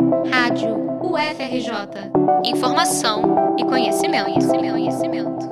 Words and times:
Rádio 0.00 0.76
UFRJ. 1.02 2.10
Informação 2.42 3.54
e 3.58 3.64
conhecimento, 3.64 4.24
conhecimento, 4.24 4.72
conhecimento. 4.72 5.48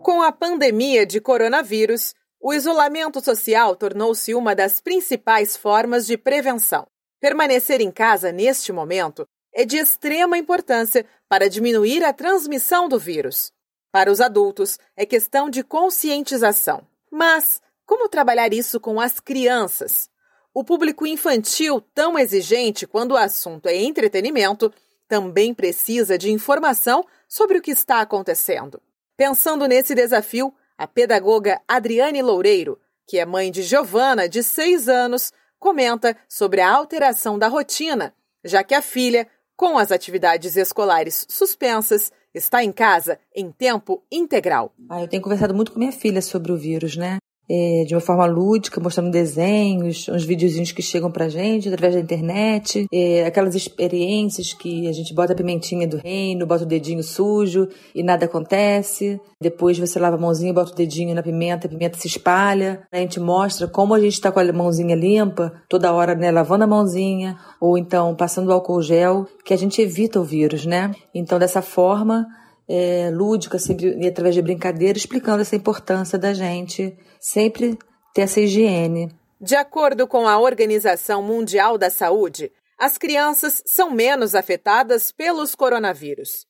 Com 0.00 0.22
a 0.22 0.30
pandemia 0.30 1.04
de 1.04 1.20
coronavírus, 1.20 2.14
o 2.40 2.54
isolamento 2.54 3.20
social 3.20 3.74
tornou-se 3.74 4.32
uma 4.32 4.54
das 4.54 4.80
principais 4.80 5.56
formas 5.56 6.06
de 6.06 6.16
prevenção. 6.16 6.86
Permanecer 7.20 7.80
em 7.80 7.90
casa 7.90 8.30
neste 8.30 8.72
momento 8.72 9.26
é 9.52 9.64
de 9.64 9.76
extrema 9.76 10.38
importância 10.38 11.04
para 11.28 11.48
diminuir 11.48 12.04
a 12.04 12.12
transmissão 12.12 12.88
do 12.88 12.98
vírus. 12.98 13.50
Para 13.90 14.10
os 14.10 14.20
adultos, 14.20 14.78
é 14.96 15.04
questão 15.04 15.50
de 15.50 15.64
conscientização. 15.64 16.86
Mas 17.10 17.60
como 17.84 18.08
trabalhar 18.08 18.54
isso 18.54 18.78
com 18.78 19.00
as 19.00 19.18
crianças? 19.18 20.08
O 20.54 20.62
público 20.62 21.04
infantil, 21.04 21.80
tão 21.92 22.16
exigente 22.16 22.86
quando 22.86 23.10
o 23.10 23.16
assunto 23.16 23.66
é 23.66 23.74
entretenimento, 23.74 24.72
também 25.08 25.52
precisa 25.52 26.16
de 26.16 26.30
informação 26.30 27.04
sobre 27.28 27.58
o 27.58 27.60
que 27.60 27.72
está 27.72 28.00
acontecendo. 28.00 28.80
Pensando 29.16 29.66
nesse 29.66 29.96
desafio, 29.96 30.54
a 30.78 30.86
pedagoga 30.86 31.60
Adriane 31.66 32.22
Loureiro, 32.22 32.78
que 33.04 33.18
é 33.18 33.26
mãe 33.26 33.50
de 33.50 33.62
Giovana, 33.64 34.28
de 34.28 34.44
6 34.44 34.88
anos, 34.88 35.32
comenta 35.58 36.16
sobre 36.28 36.60
a 36.60 36.72
alteração 36.72 37.36
da 37.36 37.48
rotina, 37.48 38.14
já 38.44 38.62
que 38.62 38.76
a 38.76 38.82
filha, 38.82 39.26
com 39.56 39.76
as 39.76 39.90
atividades 39.90 40.56
escolares 40.56 41.26
suspensas, 41.28 42.12
está 42.32 42.62
em 42.62 42.70
casa 42.70 43.18
em 43.34 43.50
tempo 43.50 44.04
integral. 44.10 44.72
Ah, 44.88 45.00
eu 45.00 45.08
tenho 45.08 45.22
conversado 45.22 45.52
muito 45.52 45.72
com 45.72 45.80
minha 45.80 45.92
filha 45.92 46.22
sobre 46.22 46.52
o 46.52 46.56
vírus, 46.56 46.96
né? 46.96 47.18
É, 47.48 47.84
de 47.86 47.94
uma 47.94 48.00
forma 48.00 48.24
lúdica, 48.26 48.80
mostrando 48.80 49.10
desenhos, 49.10 50.08
uns 50.08 50.24
videozinhos 50.24 50.72
que 50.72 50.82
chegam 50.82 51.10
pra 51.10 51.28
gente 51.28 51.68
através 51.68 51.94
da 51.94 52.00
internet, 52.00 52.86
é, 52.92 53.24
aquelas 53.24 53.54
experiências 53.54 54.52
que 54.52 54.88
a 54.88 54.92
gente 54.92 55.14
bota 55.14 55.32
a 55.32 55.36
pimentinha 55.36 55.86
do 55.86 55.98
reino, 55.98 56.46
bota 56.46 56.64
o 56.64 56.66
dedinho 56.66 57.02
sujo 57.02 57.68
e 57.94 58.02
nada 58.02 58.24
acontece. 58.24 59.20
Depois 59.40 59.78
você 59.78 59.98
lava 59.98 60.16
a 60.16 60.18
mãozinha, 60.18 60.54
bota 60.54 60.72
o 60.72 60.74
dedinho 60.74 61.14
na 61.14 61.22
pimenta, 61.22 61.66
a 61.66 61.70
pimenta 61.70 61.98
se 61.98 62.06
espalha. 62.06 62.82
A 62.90 62.96
gente 62.98 63.20
mostra 63.20 63.68
como 63.68 63.94
a 63.94 64.00
gente 64.00 64.14
está 64.14 64.32
com 64.32 64.40
a 64.40 64.52
mãozinha 64.52 64.96
limpa, 64.96 65.52
toda 65.68 65.92
hora, 65.92 66.14
né, 66.14 66.30
lavando 66.30 66.64
a 66.64 66.66
mãozinha, 66.66 67.36
ou 67.60 67.76
então 67.76 68.14
passando 68.14 68.52
álcool 68.52 68.80
gel, 68.80 69.26
que 69.44 69.52
a 69.52 69.58
gente 69.58 69.82
evita 69.82 70.18
o 70.18 70.24
vírus, 70.24 70.64
né? 70.64 70.92
Então, 71.14 71.38
dessa 71.38 71.60
forma, 71.60 72.26
é, 72.68 73.10
lúdica, 73.10 73.58
sempre 73.58 74.06
através 74.06 74.34
de 74.34 74.42
brincadeira, 74.42 74.96
explicando 74.98 75.42
essa 75.42 75.56
importância 75.56 76.18
da 76.18 76.32
gente 76.32 76.96
sempre 77.20 77.78
ter 78.14 78.22
essa 78.22 78.40
higiene. 78.40 79.14
De 79.40 79.56
acordo 79.56 80.06
com 80.06 80.26
a 80.26 80.38
Organização 80.38 81.22
Mundial 81.22 81.76
da 81.76 81.90
Saúde, 81.90 82.50
as 82.78 82.96
crianças 82.96 83.62
são 83.66 83.90
menos 83.90 84.34
afetadas 84.34 85.12
pelos 85.12 85.54
coronavírus. 85.54 86.46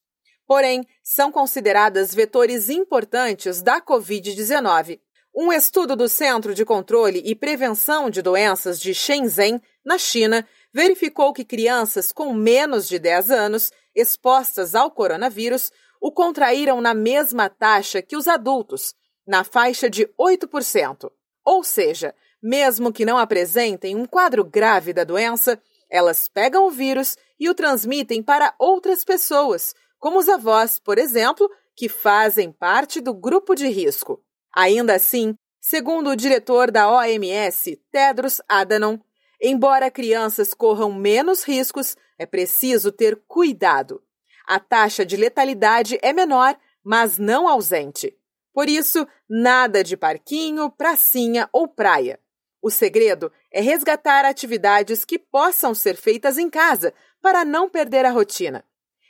Porém, 0.46 0.86
são 1.02 1.32
consideradas 1.32 2.14
vetores 2.14 2.68
importantes 2.68 3.62
da 3.62 3.80
Covid-19. 3.80 5.00
Um 5.34 5.52
estudo 5.52 5.96
do 5.96 6.08
Centro 6.08 6.54
de 6.54 6.64
Controle 6.64 7.20
e 7.24 7.34
Prevenção 7.34 8.08
de 8.08 8.22
Doenças 8.22 8.78
de 8.78 8.94
Shenzhen, 8.94 9.60
na 9.84 9.98
China, 9.98 10.46
verificou 10.72 11.32
que 11.32 11.44
crianças 11.44 12.12
com 12.12 12.32
menos 12.32 12.86
de 12.86 12.98
10 12.98 13.30
anos 13.30 13.72
expostas 13.94 14.74
ao 14.74 14.90
coronavírus 14.90 15.72
o 16.04 16.12
contraíram 16.12 16.82
na 16.82 16.92
mesma 16.92 17.48
taxa 17.48 18.02
que 18.02 18.14
os 18.14 18.28
adultos, 18.28 18.94
na 19.26 19.42
faixa 19.42 19.88
de 19.88 20.06
8%. 20.20 21.10
Ou 21.42 21.64
seja, 21.64 22.14
mesmo 22.42 22.92
que 22.92 23.06
não 23.06 23.16
apresentem 23.16 23.96
um 23.96 24.04
quadro 24.04 24.44
grave 24.44 24.92
da 24.92 25.02
doença, 25.02 25.58
elas 25.88 26.28
pegam 26.28 26.66
o 26.66 26.70
vírus 26.70 27.16
e 27.40 27.48
o 27.48 27.54
transmitem 27.54 28.22
para 28.22 28.54
outras 28.58 29.02
pessoas, 29.02 29.74
como 29.98 30.18
os 30.18 30.28
avós, 30.28 30.78
por 30.78 30.98
exemplo, 30.98 31.50
que 31.74 31.88
fazem 31.88 32.52
parte 32.52 33.00
do 33.00 33.14
grupo 33.14 33.54
de 33.54 33.66
risco. 33.68 34.22
Ainda 34.54 34.96
assim, 34.96 35.34
segundo 35.58 36.10
o 36.10 36.16
diretor 36.16 36.70
da 36.70 36.86
OMS, 36.86 37.80
Tedros 37.90 38.42
Adhanom, 38.46 38.98
embora 39.40 39.90
crianças 39.90 40.52
corram 40.52 40.92
menos 40.92 41.44
riscos, 41.44 41.96
é 42.18 42.26
preciso 42.26 42.92
ter 42.92 43.16
cuidado. 43.26 44.02
A 44.46 44.58
taxa 44.60 45.04
de 45.06 45.16
letalidade 45.16 45.98
é 46.02 46.12
menor, 46.12 46.56
mas 46.82 47.18
não 47.18 47.48
ausente. 47.48 48.16
Por 48.52 48.68
isso, 48.68 49.06
nada 49.28 49.82
de 49.82 49.96
parquinho, 49.96 50.70
pracinha 50.70 51.48
ou 51.52 51.66
praia. 51.66 52.20
O 52.62 52.70
segredo 52.70 53.30
é 53.52 53.60
resgatar 53.60 54.24
atividades 54.24 55.04
que 55.04 55.18
possam 55.18 55.74
ser 55.74 55.96
feitas 55.96 56.38
em 56.38 56.48
casa 56.48 56.94
para 57.20 57.44
não 57.44 57.68
perder 57.68 58.04
a 58.06 58.10
rotina. 58.10 58.64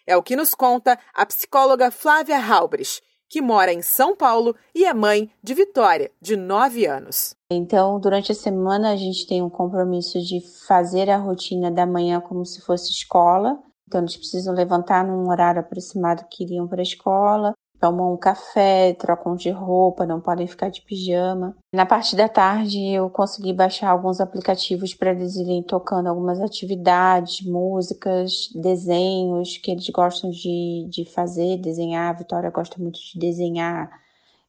É 0.07 0.17
o 0.17 0.23
que 0.23 0.37
nos 0.37 0.55
conta 0.55 0.99
a 1.13 1.25
psicóloga 1.25 1.91
Flávia 1.91 2.39
Halbrich, 2.39 3.01
que 3.29 3.41
mora 3.41 3.73
em 3.73 3.83
São 3.83 4.15
Paulo 4.15 4.55
e 4.75 4.85
é 4.85 4.95
mãe 4.95 5.31
de 5.43 5.55
Vitória, 5.55 6.11
de 6.21 6.37
9 6.37 6.87
anos. 6.87 7.35
Então, 7.51 7.99
durante 7.99 8.33
a 8.33 8.35
semana, 8.35 8.93
a 8.93 8.97
gente 8.97 9.27
tem 9.27 9.43
um 9.43 9.51
compromisso 9.51 10.21
de 10.21 10.41
fazer 10.67 11.11
a 11.11 11.17
rotina 11.17 11.71
da 11.71 11.87
manhã 11.87 12.21
como 12.21 12.45
se 12.45 12.61
fosse 12.61 12.91
escola. 12.91 13.59
Então, 13.95 14.03
eles 14.03 14.17
precisam 14.17 14.53
levantar 14.53 15.07
num 15.07 15.31
horário 15.31 15.61
aproximado 15.61 16.27
que 16.29 16.43
iriam 16.43 16.67
para 16.67 16.81
a 16.81 16.83
escola, 16.83 17.55
tomam 17.79 18.13
um 18.13 18.17
café, 18.17 18.93
trocam 18.95 19.37
de 19.37 19.51
roupa, 19.51 20.05
não 20.05 20.21
podem 20.21 20.49
ficar 20.49 20.69
de 20.69 20.83
pijama. 20.83 21.57
Na 21.73 21.87
parte 21.87 22.17
da 22.17 22.29
tarde, 22.29 22.81
eu 22.81 23.09
consegui 23.09 23.53
baixar 23.53 23.91
alguns 23.91 24.21
aplicativos 24.21 24.93
para 24.95 25.13
eles 25.13 25.37
irem 25.37 25.63
tocando 25.63 26.09
algumas 26.09 26.41
atividades, 26.41 27.47
músicas, 27.47 28.49
desenhos 28.53 29.59
que 29.59 29.71
eles 29.71 29.89
gostam 29.91 30.29
de, 30.29 30.89
de 30.91 31.05
fazer, 31.05 31.59
desenhar. 31.59 32.11
A 32.11 32.19
Vitória 32.19 32.51
gosta 32.51 32.83
muito 32.83 32.99
de 32.99 33.17
desenhar. 33.17 33.89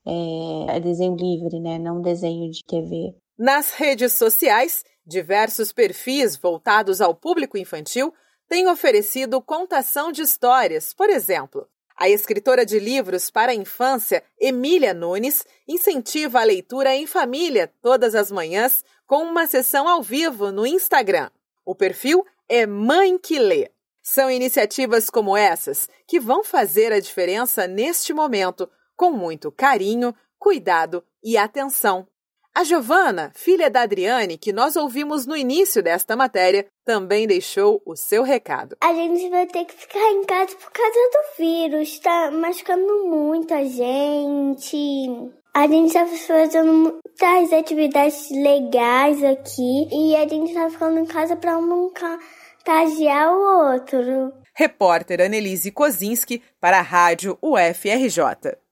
É, 0.03 0.77
é 0.77 0.79
desenho 0.79 1.15
livre, 1.15 1.59
né? 1.59 1.77
Não 1.77 2.01
desenho 2.01 2.49
de 2.49 2.63
TV. 2.65 3.15
Nas 3.37 3.75
redes 3.75 4.13
sociais, 4.13 4.83
diversos 5.05 5.71
perfis 5.71 6.35
voltados 6.35 6.99
ao 6.99 7.13
público 7.13 7.59
infantil 7.59 8.11
tem 8.47 8.67
oferecido 8.67 9.41
contação 9.41 10.11
de 10.11 10.21
histórias, 10.21 10.93
por 10.93 11.09
exemplo. 11.09 11.67
A 11.97 12.09
escritora 12.09 12.65
de 12.65 12.77
livros 12.77 13.31
para 13.31 13.53
a 13.53 13.55
infância, 13.55 14.23
Emília 14.39 14.93
Nunes, 14.93 15.45
incentiva 15.67 16.41
a 16.41 16.43
leitura 16.43 16.93
em 16.93 17.07
família 17.07 17.71
todas 17.81 18.13
as 18.13 18.29
manhãs 18.29 18.83
com 19.07 19.23
uma 19.23 19.47
sessão 19.47 19.87
ao 19.87 20.01
vivo 20.01 20.51
no 20.51 20.67
Instagram. 20.67 21.29
O 21.63 21.73
perfil 21.73 22.25
é 22.49 22.65
Mãe 22.65 23.17
que 23.17 23.39
Lê. 23.39 23.71
São 24.01 24.29
iniciativas 24.29 25.09
como 25.09 25.35
essas 25.35 25.89
que 26.05 26.19
vão 26.19 26.43
fazer 26.43 26.91
a 26.91 26.99
diferença 26.99 27.65
neste 27.65 28.13
momento, 28.13 28.69
com 28.95 29.11
muito 29.11 29.51
carinho, 29.51 30.13
cuidado 30.37 31.03
e 31.23 31.37
atenção. 31.37 32.07
A 32.57 32.63
Giovana, 32.63 33.33
filha 33.35 33.69
da 33.69 33.81
Adriane, 33.81 34.37
que 34.37 34.53
nós 34.53 34.77
ouvimos 34.77 35.25
no 35.25 35.35
início 35.35 35.83
desta 35.83 36.15
matéria, 36.15 36.65
também 36.85 37.27
deixou 37.27 37.81
o 37.85 37.97
seu 37.97 38.23
recado. 38.23 38.77
A 38.79 38.93
gente 38.93 39.29
vai 39.29 39.45
ter 39.45 39.65
que 39.65 39.73
ficar 39.73 39.99
em 39.99 40.23
casa 40.23 40.55
por 40.55 40.71
causa 40.71 40.93
do 40.93 41.37
vírus, 41.37 41.99
tá 41.99 42.31
machucando 42.31 43.07
muita 43.07 43.61
gente. 43.65 45.09
A 45.53 45.67
gente 45.67 45.91
tá 45.91 46.05
fazendo 46.05 46.71
muitas 46.71 47.51
atividades 47.51 48.29
legais 48.31 49.21
aqui 49.21 49.89
e 49.91 50.15
a 50.15 50.25
gente 50.25 50.53
tá 50.53 50.69
ficando 50.69 50.99
em 50.99 51.05
casa 51.05 51.35
para 51.35 51.59
não 51.59 51.91
contagiar 51.91 53.33
o 53.33 53.73
outro. 53.73 54.33
Repórter 54.53 55.19
Annelise 55.19 55.71
Kozinski 55.71 56.41
para 56.61 56.79
a 56.79 56.81
Rádio 56.81 57.37
UFRJ. 57.41 58.63